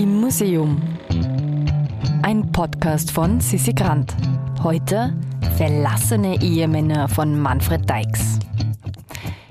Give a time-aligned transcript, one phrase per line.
[0.00, 0.80] Im Museum.
[2.22, 4.16] Ein Podcast von Sissi Grant.
[4.62, 5.12] Heute
[5.58, 8.38] Verlassene Ehemänner von Manfred Deix.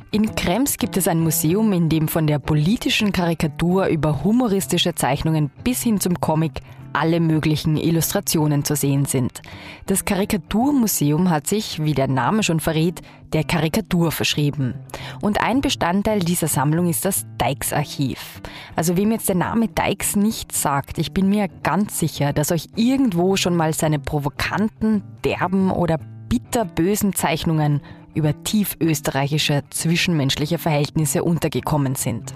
[0.09, 5.51] In Krems gibt es ein Museum, in dem von der politischen Karikatur über humoristische Zeichnungen
[5.63, 6.61] bis hin zum Comic
[6.93, 9.41] alle möglichen Illustrationen zu sehen sind.
[9.85, 13.01] Das Karikaturmuseum hat sich, wie der Name schon verrät,
[13.33, 14.73] der Karikatur verschrieben.
[15.21, 18.41] Und ein Bestandteil dieser Sammlung ist das Deix-Archiv.
[18.75, 22.67] Also wem jetzt der Name Deix nichts sagt, ich bin mir ganz sicher, dass euch
[22.75, 25.99] irgendwo schon mal seine provokanten, derben oder
[26.29, 27.81] bitterbösen Zeichnungen
[28.13, 32.33] über tiefösterreichische zwischenmenschliche Verhältnisse untergekommen sind.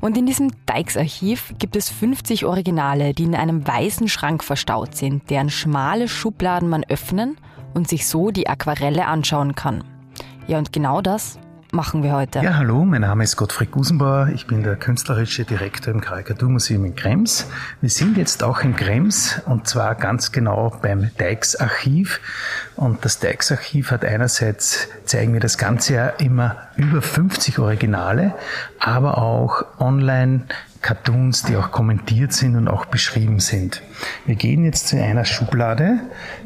[0.00, 5.30] Und in diesem Deix-Archiv gibt es 50 Originale, die in einem weißen Schrank verstaut sind,
[5.30, 7.36] deren schmale Schubladen man öffnen
[7.74, 9.84] und sich so die Aquarelle anschauen kann.
[10.46, 11.38] Ja, und genau das
[11.72, 12.40] machen wir heute.
[12.40, 14.30] Ja, hallo, mein Name ist Gottfried Gusenbauer.
[14.34, 17.46] Ich bin der künstlerische Direktor im Karikaturmuseum in Krems.
[17.82, 22.20] Wir sind jetzt auch in Krems und zwar ganz genau beim Deix-Archiv.
[22.76, 28.34] Und das Deix-Archiv hat einerseits, zeigen wir das ganze Jahr immer über 50 Originale,
[28.78, 30.42] aber auch online
[30.82, 33.82] Cartoons, die auch kommentiert sind und auch beschrieben sind.
[34.24, 35.98] Wir gehen jetzt zu einer Schublade,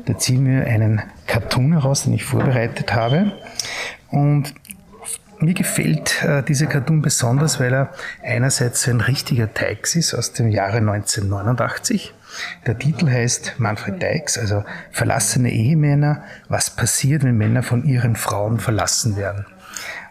[0.07, 3.33] da ziehen wir einen Cartoon heraus, den ich vorbereitet habe.
[4.11, 4.55] Und
[5.41, 7.93] mir gefällt äh, dieser Cartoon besonders, weil er
[8.23, 12.15] einerseits ein richtiger Teix ist aus dem Jahre 1989.
[12.67, 18.61] Der Titel heißt Manfred Deix, also Verlassene Ehemänner, was passiert, wenn Männer von ihren Frauen
[18.61, 19.47] verlassen werden.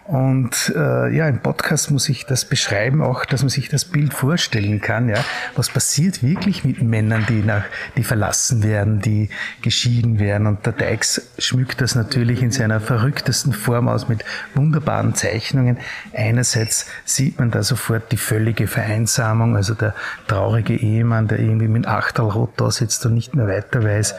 [0.09, 4.11] Und äh, ja, im Podcast muss ich das beschreiben, auch dass man sich das Bild
[4.11, 5.07] vorstellen kann.
[5.07, 5.23] Ja,
[5.55, 9.29] was passiert wirklich mit Männern, die nach, die verlassen werden, die
[9.61, 10.47] geschieden werden?
[10.47, 15.77] Und der Deix schmückt das natürlich in seiner verrücktesten Form aus mit wunderbaren Zeichnungen.
[16.11, 19.93] Einerseits sieht man da sofort die völlige Vereinsamung, also der
[20.27, 24.15] traurige Ehemann, der irgendwie mit Achterlrot da sitzt und nicht mehr weiter weiß,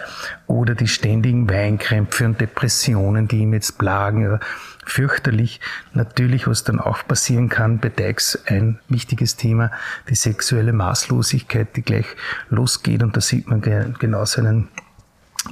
[0.50, 4.40] oder die ständigen Weinkrämpfe und Depressionen, die ihm jetzt plagen.
[4.84, 5.60] Fürchterlich.
[5.94, 9.70] Natürlich, was dann auch passieren kann bei Dykes, ein wichtiges Thema,
[10.08, 12.06] die sexuelle Maßlosigkeit, die gleich
[12.48, 13.02] losgeht.
[13.04, 14.68] Und da sieht man genau seinen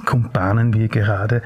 [0.05, 1.41] Kumpanen, wie er gerade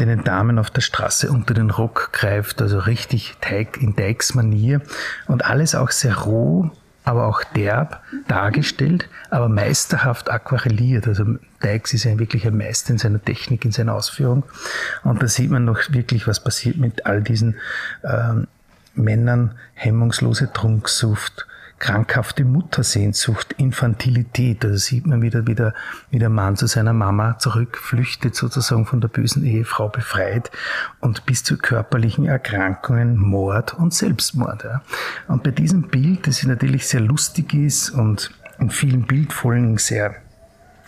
[0.00, 4.80] den Damen auf der Straße unter den Rock greift, also richtig Teig in Dykes Manier.
[5.26, 6.70] Und alles auch sehr roh,
[7.04, 11.06] aber auch derb dargestellt, aber meisterhaft aquarelliert.
[11.06, 12.18] Also Dykes ist ein
[12.56, 14.44] Meister in seiner Technik, in seiner Ausführung.
[15.04, 17.56] Und da sieht man noch wirklich, was passiert mit all diesen
[18.02, 18.46] ähm,
[18.94, 21.46] Männern, hemmungslose Trunksucht,
[21.78, 24.64] krankhafte Muttersehnsucht, Infantilität.
[24.64, 25.74] Also sieht man wieder, wie der,
[26.10, 30.50] wie der Mann zu seiner Mama zurückflüchtet, sozusagen von der bösen Ehefrau befreit
[31.00, 34.64] und bis zu körperlichen Erkrankungen, Mord und Selbstmord.
[34.64, 34.82] Ja.
[35.28, 40.23] Und bei diesem Bild, das natürlich sehr lustig ist und in vielen Bildfolgen sehr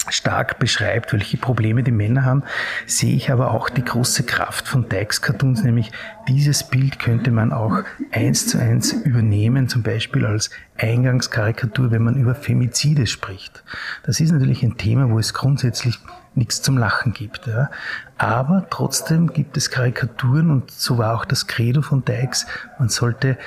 [0.09, 2.43] stark beschreibt, welche Probleme die Männer haben,
[2.87, 5.91] sehe ich aber auch die große Kraft von Dykes Cartoons, nämlich
[6.29, 7.79] dieses Bild könnte man auch
[8.13, 13.63] eins zu eins übernehmen, zum Beispiel als Eingangskarikatur, wenn man über Femizide spricht.
[14.05, 15.99] Das ist natürlich ein Thema, wo es grundsätzlich
[16.35, 17.47] nichts zum Lachen gibt.
[17.47, 17.71] Ja.
[18.19, 22.47] Aber trotzdem gibt es Karikaturen und so war auch das Credo von Dykes,
[22.79, 23.39] man sollte,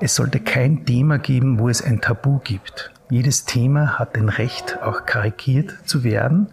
[0.00, 2.90] es sollte kein Thema geben, wo es ein Tabu gibt.
[3.10, 6.48] Jedes Thema hat ein Recht, auch karikiert zu werden.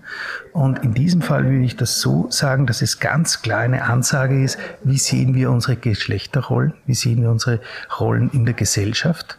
[0.52, 4.44] Und in diesem Fall würde ich das so sagen, dass es ganz klar eine Ansage
[4.44, 7.62] ist, wie sehen wir unsere Geschlechterrollen, wie sehen wir unsere
[8.00, 9.38] Rollen in der Gesellschaft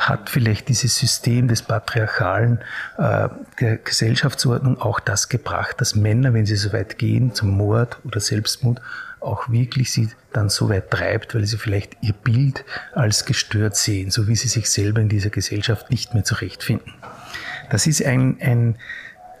[0.00, 2.60] hat vielleicht dieses System des patriarchalen
[2.96, 3.28] äh,
[3.60, 8.18] der Gesellschaftsordnung auch das gebracht, dass Männer, wenn sie so weit gehen zum Mord oder
[8.18, 8.80] Selbstmord,
[9.20, 12.64] auch wirklich sie dann so weit treibt, weil sie vielleicht ihr Bild
[12.94, 16.92] als gestört sehen, so wie sie sich selber in dieser Gesellschaft nicht mehr zurechtfinden.
[17.70, 18.76] Das ist ein, ein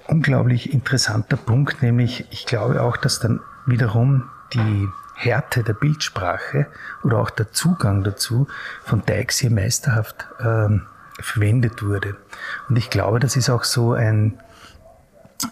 [0.06, 6.66] unglaublich interessanter Punkt, nämlich ich glaube auch, dass dann wiederum die Härte der Bildsprache
[7.04, 8.48] oder auch der Zugang dazu
[8.84, 10.86] von Dykes hier meisterhaft ähm,
[11.20, 12.16] verwendet wurde.
[12.68, 14.38] Und ich glaube, das ist auch so ein,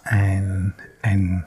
[0.04, 0.72] ein,
[1.02, 1.44] ein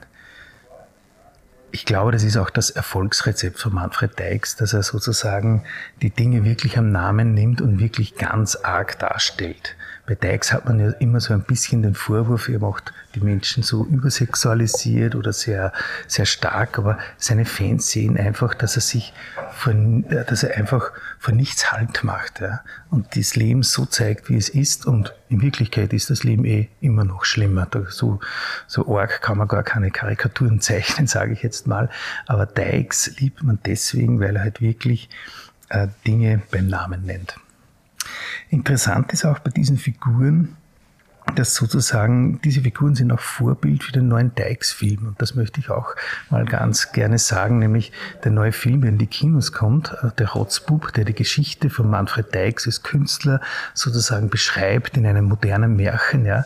[1.72, 5.64] ich glaube, das ist auch das Erfolgsrezept von Manfred Deix, dass er sozusagen
[6.02, 9.76] die Dinge wirklich am Namen nimmt und wirklich ganz arg darstellt.
[10.12, 13.64] Bei Dykes hat man ja immer so ein bisschen den Vorwurf, er macht die Menschen
[13.64, 15.72] so übersexualisiert oder sehr,
[16.06, 19.14] sehr stark, aber seine Fans sehen einfach, dass er sich
[19.54, 22.60] von, dass er einfach von nichts Halt macht, ja.
[22.90, 26.68] Und das Leben so zeigt, wie es ist und in Wirklichkeit ist das Leben eh
[26.82, 27.70] immer noch schlimmer.
[27.88, 28.20] So,
[28.68, 31.90] so arg kann man gar keine Karikaturen zeichnen, sage ich jetzt mal.
[32.28, 35.10] Aber Dykes liebt man deswegen, weil er halt wirklich
[35.70, 37.38] äh, Dinge beim Namen nennt.
[38.52, 40.58] Interessant ist auch bei diesen Figuren,
[41.42, 45.08] dass sozusagen diese Figuren sind auch Vorbild für den neuen Dykes-Film.
[45.08, 45.96] Und das möchte ich auch
[46.30, 47.92] mal ganz gerne sagen, nämlich
[48.24, 51.90] der neue Film, der in die Kinos kommt, äh, der Rotzbub, der die Geschichte von
[51.90, 53.42] Manfred Dykes als Künstler
[53.74, 56.26] sozusagen beschreibt in einem modernen Märchen.
[56.26, 56.46] Ja.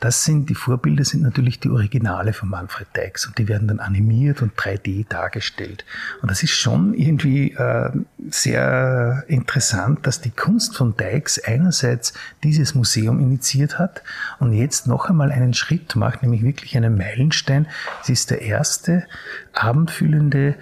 [0.00, 3.78] Das sind, die Vorbilder sind natürlich die Originale von Manfred Dykes und die werden dann
[3.78, 5.84] animiert und 3D dargestellt.
[6.20, 7.92] Und das ist schon irgendwie äh,
[8.28, 12.12] sehr interessant, dass die Kunst von Dykes einerseits
[12.42, 14.02] dieses Museum initiiert hat
[14.38, 17.66] und jetzt noch einmal einen Schritt macht, nämlich wirklich einen Meilenstein.
[18.02, 19.06] Es ist der erste
[19.52, 20.56] abendfüllende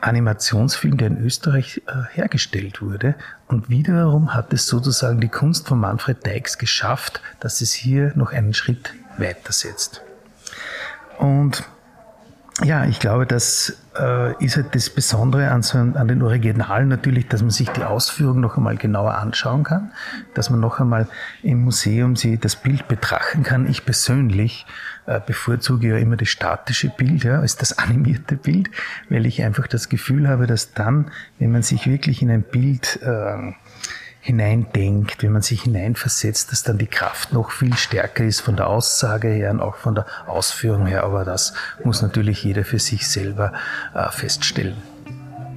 [0.00, 3.14] Animationsfilm, der in Österreich äh, hergestellt wurde.
[3.48, 8.32] Und wiederum hat es sozusagen die Kunst von Manfred Dykes geschafft, dass es hier noch
[8.32, 10.02] einen Schritt weitersetzt.
[11.18, 11.64] Und
[12.62, 17.26] ja, ich glaube, das äh, ist halt das Besondere an, so, an den Originalen natürlich,
[17.26, 19.90] dass man sich die Ausführung noch einmal genauer anschauen kann,
[20.34, 21.08] dass man noch einmal
[21.42, 23.68] im Museum sie das Bild betrachten kann.
[23.68, 24.66] Ich persönlich
[25.06, 28.70] äh, bevorzuge ja immer das statische Bild ja, als das animierte Bild,
[29.08, 31.10] weil ich einfach das Gefühl habe, dass dann,
[31.40, 33.52] wenn man sich wirklich in ein Bild äh,
[34.24, 38.68] hineindenkt, wenn man sich hineinversetzt, dass dann die Kraft noch viel stärker ist von der
[38.68, 41.04] Aussage her und auch von der Ausführung her.
[41.04, 41.52] Aber das
[41.84, 43.52] muss natürlich jeder für sich selber
[43.94, 44.93] äh, feststellen.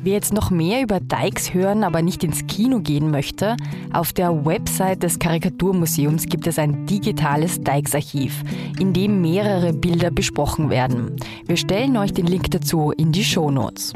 [0.07, 3.57] Wer jetzt noch mehr über Dykes hören, aber nicht ins Kino gehen möchte,
[3.91, 8.41] auf der Website des Karikaturmuseums gibt es ein digitales Dykes-Archiv,
[8.79, 11.17] in dem mehrere Bilder besprochen werden.
[11.45, 13.91] Wir stellen euch den Link dazu in die Shownotes.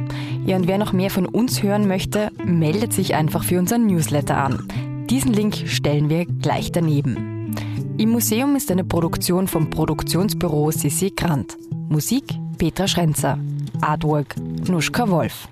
[0.45, 4.35] Ja, und wer noch mehr von uns hören möchte, meldet sich einfach für unseren Newsletter
[4.35, 4.67] an.
[5.09, 7.55] Diesen Link stellen wir gleich daneben.
[7.97, 11.57] Im Museum ist eine Produktion vom Produktionsbüro Sissi Grant.
[11.87, 12.25] Musik
[12.57, 13.37] Petra Schrenzer.
[13.79, 14.35] Artwork
[14.67, 15.47] Nuschka Wolf.